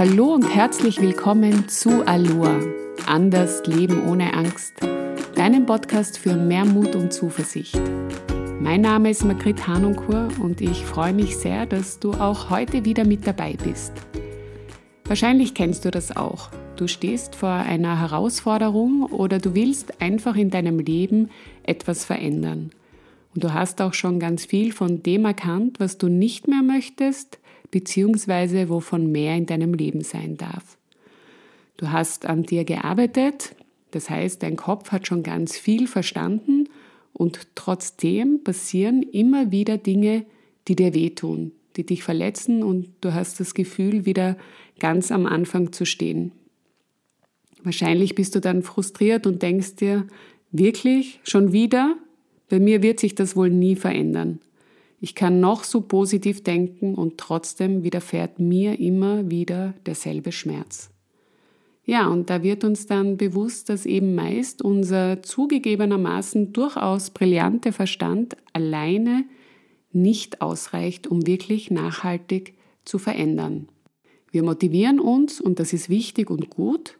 [0.00, 2.58] Hallo und herzlich willkommen zu Aloha,
[3.06, 4.72] anders Leben ohne Angst,
[5.34, 7.78] deinem Podcast für mehr Mut und Zuversicht.
[8.58, 13.04] Mein Name ist Margrit Hanunkur und ich freue mich sehr, dass du auch heute wieder
[13.04, 13.92] mit dabei bist.
[15.04, 16.48] Wahrscheinlich kennst du das auch.
[16.76, 21.28] Du stehst vor einer Herausforderung oder du willst einfach in deinem Leben
[21.62, 22.70] etwas verändern.
[23.34, 27.38] Und du hast auch schon ganz viel von dem erkannt, was du nicht mehr möchtest,
[27.70, 30.78] beziehungsweise wovon mehr in deinem Leben sein darf.
[31.76, 33.54] Du hast an dir gearbeitet,
[33.90, 36.68] das heißt, dein Kopf hat schon ganz viel verstanden
[37.12, 40.24] und trotzdem passieren immer wieder Dinge,
[40.68, 44.36] die dir wehtun, die dich verletzen und du hast das Gefühl, wieder
[44.78, 46.32] ganz am Anfang zu stehen.
[47.62, 50.06] Wahrscheinlich bist du dann frustriert und denkst dir,
[50.50, 51.96] wirklich, schon wieder?
[52.48, 54.40] Bei mir wird sich das wohl nie verändern.
[55.00, 60.90] Ich kann noch so positiv denken und trotzdem widerfährt mir immer wieder derselbe Schmerz.
[61.86, 68.36] Ja, und da wird uns dann bewusst, dass eben meist unser zugegebenermaßen durchaus brillante Verstand
[68.52, 69.24] alleine
[69.90, 73.68] nicht ausreicht, um wirklich nachhaltig zu verändern.
[74.30, 76.98] Wir motivieren uns, und das ist wichtig und gut.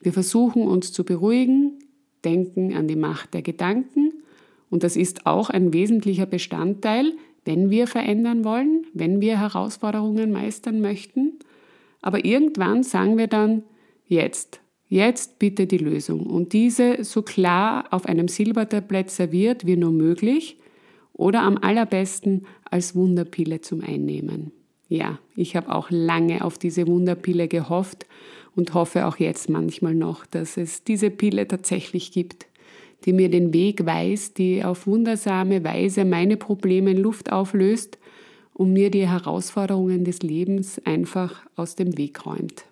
[0.00, 1.78] Wir versuchen uns zu beruhigen,
[2.24, 4.05] denken an die Macht der Gedanken,
[4.70, 7.12] und das ist auch ein wesentlicher Bestandteil,
[7.44, 11.38] wenn wir verändern wollen, wenn wir Herausforderungen meistern möchten.
[12.02, 13.62] Aber irgendwann sagen wir dann,
[14.06, 16.26] jetzt, jetzt bitte die Lösung.
[16.26, 20.58] Und diese so klar auf einem Silbertablett serviert wie nur möglich
[21.12, 24.50] oder am allerbesten als Wunderpille zum Einnehmen.
[24.88, 28.06] Ja, ich habe auch lange auf diese Wunderpille gehofft
[28.54, 32.46] und hoffe auch jetzt manchmal noch, dass es diese Pille tatsächlich gibt
[33.06, 37.98] die mir den Weg weist, die auf wundersame Weise meine Probleme in Luft auflöst
[38.52, 42.64] und mir die Herausforderungen des Lebens einfach aus dem Weg räumt.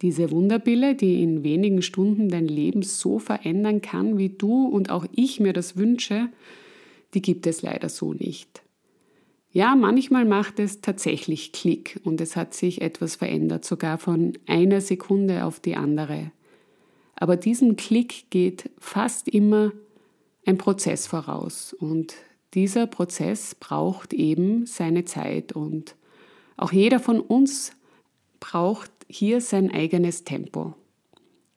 [0.00, 5.06] Diese Wunderpille, die in wenigen Stunden dein Leben so verändern kann, wie du und auch
[5.14, 6.28] ich mir das wünsche,
[7.14, 8.62] die gibt es leider so nicht.
[9.52, 14.80] Ja, manchmal macht es tatsächlich Klick und es hat sich etwas verändert, sogar von einer
[14.80, 16.32] Sekunde auf die andere.
[17.14, 19.72] Aber diesem Klick geht fast immer
[20.46, 21.72] ein Prozess voraus.
[21.72, 22.14] Und
[22.54, 25.52] dieser Prozess braucht eben seine Zeit.
[25.52, 25.96] Und
[26.56, 27.72] auch jeder von uns
[28.40, 30.74] braucht hier sein eigenes Tempo.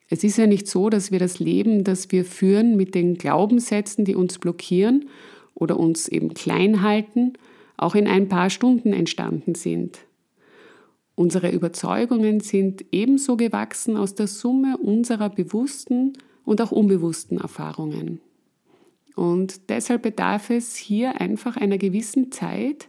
[0.09, 4.05] Es ist ja nicht so, dass wir das Leben, das wir führen, mit den Glaubenssätzen,
[4.05, 5.09] die uns blockieren
[5.53, 7.33] oder uns eben klein halten,
[7.75, 9.99] auch in ein paar Stunden entstanden sind.
[11.15, 16.13] Unsere Überzeugungen sind ebenso gewachsen aus der Summe unserer bewussten
[16.45, 18.21] und auch unbewussten Erfahrungen.
[19.17, 22.87] Und deshalb bedarf es hier einfach einer gewissen Zeit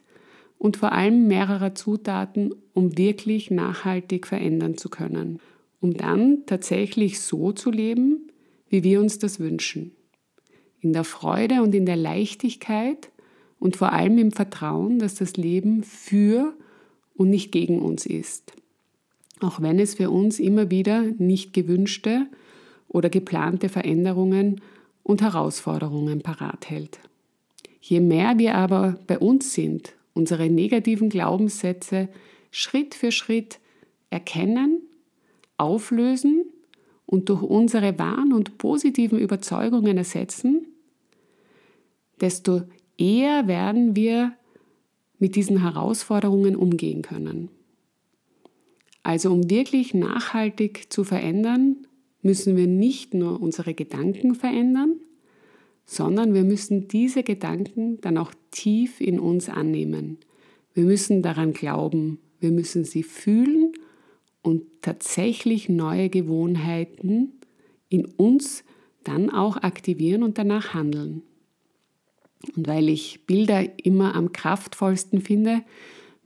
[0.58, 5.40] und vor allem mehrerer Zutaten, um wirklich nachhaltig verändern zu können,
[5.80, 8.30] um dann tatsächlich so zu leben,
[8.68, 9.92] wie wir uns das wünschen.
[10.80, 13.10] In der Freude und in der Leichtigkeit
[13.58, 16.52] und vor allem im Vertrauen, dass das Leben für
[17.14, 18.52] und nicht gegen uns ist.
[19.40, 22.26] Auch wenn es für uns immer wieder nicht gewünschte
[22.86, 24.60] oder geplante Veränderungen
[25.08, 27.00] und Herausforderungen parat hält.
[27.80, 32.10] Je mehr wir aber bei uns sind, unsere negativen Glaubenssätze
[32.50, 33.58] Schritt für Schritt
[34.10, 34.82] erkennen,
[35.56, 36.44] auflösen
[37.06, 40.66] und durch unsere wahren und positiven Überzeugungen ersetzen,
[42.20, 42.64] desto
[42.98, 44.34] eher werden wir
[45.18, 47.48] mit diesen Herausforderungen umgehen können.
[49.02, 51.87] Also um wirklich nachhaltig zu verändern,
[52.28, 55.00] müssen wir nicht nur unsere Gedanken verändern,
[55.86, 60.18] sondern wir müssen diese Gedanken dann auch tief in uns annehmen.
[60.74, 63.72] Wir müssen daran glauben, wir müssen sie fühlen
[64.42, 67.32] und tatsächlich neue Gewohnheiten
[67.88, 68.62] in uns
[69.04, 71.22] dann auch aktivieren und danach handeln.
[72.54, 75.62] Und weil ich Bilder immer am kraftvollsten finde,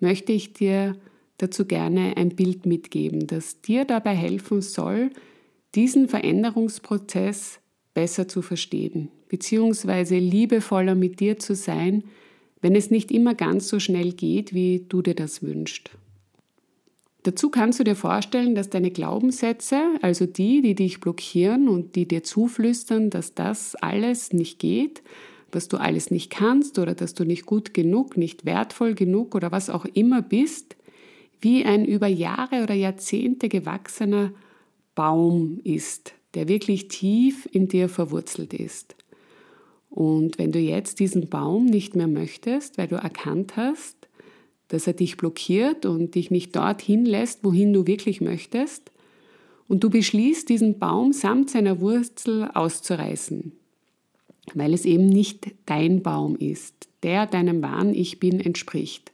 [0.00, 0.96] möchte ich dir
[1.36, 5.10] dazu gerne ein Bild mitgeben, das dir dabei helfen soll,
[5.74, 7.60] diesen Veränderungsprozess
[7.94, 12.04] besser zu verstehen, beziehungsweise liebevoller mit dir zu sein,
[12.60, 15.90] wenn es nicht immer ganz so schnell geht, wie du dir das wünschst.
[17.24, 22.06] Dazu kannst du dir vorstellen, dass deine Glaubenssätze, also die, die dich blockieren und die
[22.08, 25.02] dir zuflüstern, dass das alles nicht geht,
[25.52, 29.52] dass du alles nicht kannst oder dass du nicht gut genug, nicht wertvoll genug oder
[29.52, 30.76] was auch immer bist,
[31.40, 34.32] wie ein über Jahre oder Jahrzehnte gewachsener
[34.94, 38.96] Baum ist, der wirklich tief in dir verwurzelt ist.
[39.90, 44.08] Und wenn du jetzt diesen Baum nicht mehr möchtest, weil du erkannt hast,
[44.68, 48.90] dass er dich blockiert und dich nicht dorthin lässt, wohin du wirklich möchtest.
[49.68, 53.52] Und du beschließt, diesen Baum samt seiner Wurzel auszureißen,
[54.54, 59.12] weil es eben nicht dein Baum ist, der deinem wahren Ich bin entspricht.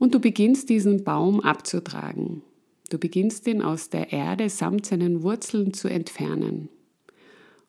[0.00, 2.42] Und du beginnst diesen Baum abzutragen.
[2.90, 6.68] Du beginnst ihn aus der Erde samt seinen Wurzeln zu entfernen.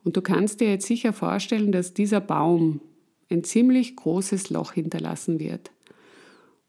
[0.03, 2.81] Und du kannst dir jetzt sicher vorstellen, dass dieser Baum
[3.29, 5.71] ein ziemlich großes Loch hinterlassen wird.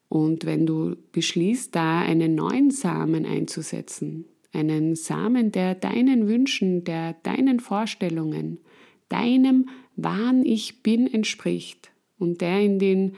[0.08, 7.14] Und wenn du beschließt, da einen neuen Samen einzusetzen, einen Samen, der deinen Wünschen, der
[7.22, 8.58] deinen Vorstellungen,
[9.08, 13.14] deinem wahren Ich bin entspricht und der in den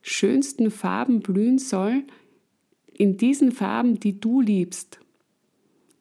[0.00, 2.04] schönsten Farben blühen soll,
[2.98, 4.98] in diesen Farben, die du liebst.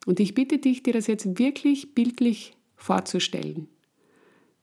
[0.06, 3.68] Und ich bitte dich, dir das jetzt wirklich bildlich vorzustellen.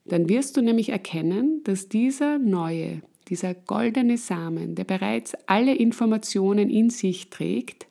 [0.05, 6.69] Dann wirst du nämlich erkennen, dass dieser neue, dieser goldene Samen, der bereits alle Informationen
[6.69, 7.87] in sich trägt,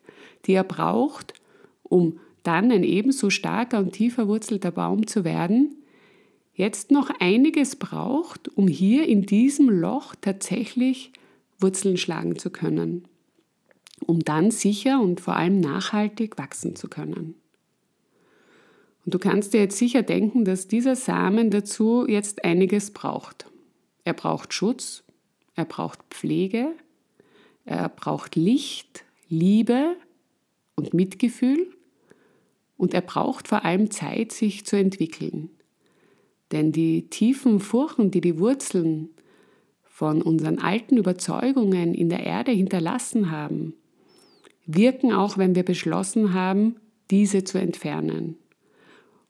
[0.46, 1.34] die er braucht,
[1.82, 5.76] um dann ein ebenso starker und tiefer wurzelter Baum zu werden,
[6.54, 11.12] jetzt noch einiges braucht, um hier in diesem Loch tatsächlich
[11.58, 13.08] Wurzeln schlagen zu können,
[14.04, 17.34] um dann sicher und vor allem nachhaltig wachsen zu können.
[19.04, 23.46] Und du kannst dir jetzt sicher denken, dass dieser Samen dazu jetzt einiges braucht.
[24.04, 25.04] Er braucht Schutz,
[25.54, 26.72] er braucht Pflege,
[27.64, 29.96] er braucht Licht, Liebe
[30.74, 31.70] und Mitgefühl
[32.76, 35.50] und er braucht vor allem Zeit, sich zu entwickeln.
[36.52, 39.10] Denn die tiefen Furchen, die die Wurzeln
[39.82, 43.74] von unseren alten Überzeugungen in der Erde hinterlassen haben,
[44.66, 46.76] wirken auch, wenn wir beschlossen haben,
[47.10, 48.36] diese zu entfernen.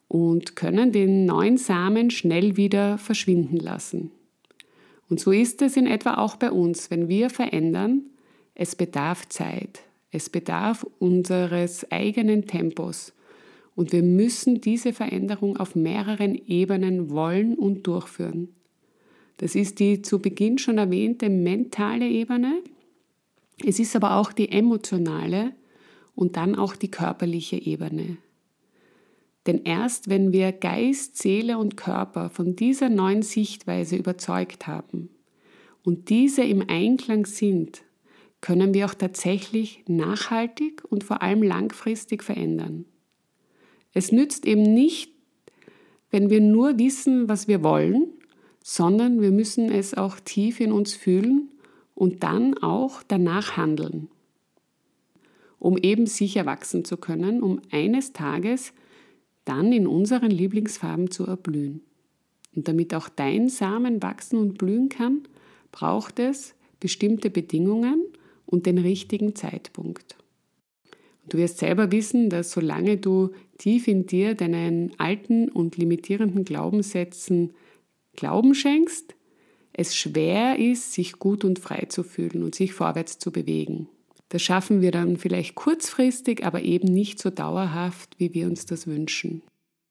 [0.09, 4.11] Und können den neuen Samen schnell wieder verschwinden lassen.
[5.09, 8.03] Und so ist es in etwa auch bei uns, wenn wir verändern,
[8.55, 13.13] es bedarf Zeit, es bedarf unseres eigenen Tempos.
[13.75, 18.49] Und wir müssen diese Veränderung auf mehreren Ebenen wollen und durchführen.
[19.39, 22.63] Das ist die zu Beginn schon erwähnte mentale Ebene,
[23.63, 25.53] es ist aber auch die emotionale
[26.15, 28.19] und dann auch die körperliche Ebene.
[29.47, 35.11] Denn erst wenn wir Geist, Seele und Körper von dieser neuen Sichtweise überzeugt haben
[35.83, 37.83] und diese im Einklang sind,
[38.41, 42.87] können wir auch tatsächlich nachhaltig und vor allem langfristig verändern.
[43.93, 45.13] Es nützt eben nicht,
[46.11, 48.09] wenn wir nur wissen, was wir wollen,
[48.63, 51.51] sondern wir müssen es auch tief in uns fühlen
[51.95, 54.09] und dann auch danach handeln,
[55.59, 58.73] um eben sicher wachsen zu können, um eines Tages
[59.45, 61.83] dann in unseren Lieblingsfarben zu erblühen.
[62.55, 65.23] Und damit auch dein Samen wachsen und blühen kann,
[65.73, 68.03] braucht es bestimmte Bedingungen
[68.47, 70.17] und den richtigen Zeitpunkt.
[71.23, 76.45] Und du wirst selber wissen, dass solange du tief in dir deinen alten und limitierenden
[76.45, 77.53] Glaubenssätzen
[78.15, 79.14] Glauben schenkst,
[79.75, 83.89] es schwer ist, sich gut und frei zu fühlen und sich vorwärts zu bewegen.
[84.29, 88.87] Das schaffen wir dann vielleicht kurzfristig, aber eben nicht so dauerhaft, wie wir uns das
[88.87, 89.43] wünschen.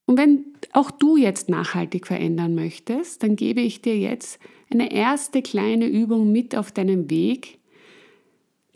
[0.06, 4.40] Und wenn auch du jetzt nachhaltig verändern möchtest, dann gebe ich dir jetzt
[4.70, 7.60] eine erste kleine Übung mit auf deinem Weg.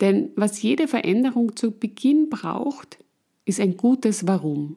[0.00, 2.98] Denn was jede Veränderung zu Beginn braucht,
[3.44, 4.76] ist ein gutes Warum.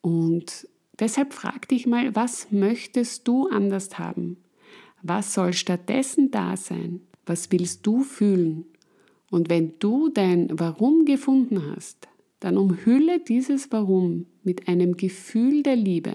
[0.00, 0.68] Und
[1.00, 4.38] deshalb frag dich mal, was möchtest du anders haben?
[5.02, 7.00] Was soll stattdessen da sein?
[7.26, 8.64] Was willst du fühlen?
[9.30, 12.08] Und wenn du dein Warum gefunden hast,
[12.40, 16.14] dann umhülle dieses Warum mit einem Gefühl der Liebe.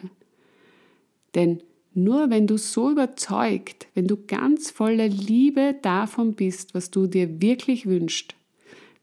[1.36, 1.62] Denn
[1.94, 7.42] nur wenn du so überzeugt, wenn du ganz voller Liebe davon bist, was du dir
[7.42, 8.36] wirklich wünschst,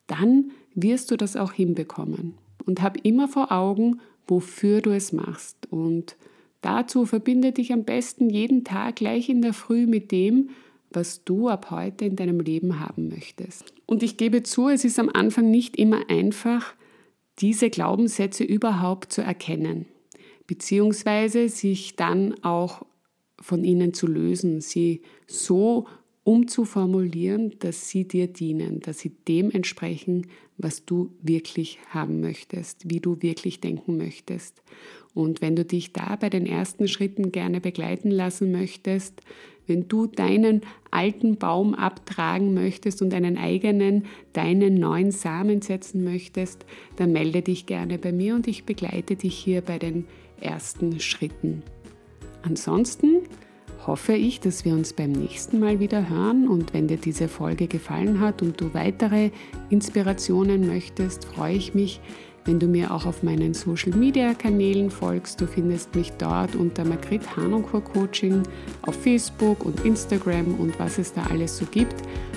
[0.07, 2.35] dann wirst du das auch hinbekommen.
[2.65, 5.57] Und hab immer vor Augen, wofür du es machst.
[5.71, 6.17] Und
[6.61, 10.51] dazu verbinde dich am besten jeden Tag gleich in der Früh mit dem,
[10.91, 13.73] was du ab heute in deinem Leben haben möchtest.
[13.87, 16.75] Und ich gebe zu, es ist am Anfang nicht immer einfach,
[17.41, 19.87] diese Glaubenssätze überhaupt zu erkennen,
[20.47, 22.85] beziehungsweise sich dann auch
[23.41, 25.87] von ihnen zu lösen, sie so
[26.25, 30.27] umzuformulieren, dass sie dir dienen, dass sie dem entsprechen,
[30.59, 34.63] was du wirklich haben möchtest, wie du wirklich denken möchtest.
[35.15, 39.23] Und wenn du dich da bei den ersten Schritten gerne begleiten lassen möchtest,
[39.67, 46.65] wenn du deinen alten Baum abtragen möchtest und einen eigenen, deinen neuen Samen setzen möchtest,
[46.97, 50.07] dann melde dich gerne bei mir und ich begleite dich hier bei den
[50.41, 51.63] ersten Schritten.
[52.43, 53.23] Ansonsten
[53.89, 57.67] hoffe ich, dass wir uns beim nächsten Mal wieder hören und wenn dir diese Folge
[57.67, 59.31] gefallen hat und du weitere
[59.71, 62.03] Inspirationen möchtest, freue ich mich,
[62.45, 65.41] wenn du mir auch auf meinen Social Media Kanälen folgst.
[65.41, 68.43] Du findest mich dort unter Margrit Hanonkur Coaching
[68.83, 71.97] auf Facebook und Instagram und was es da alles so gibt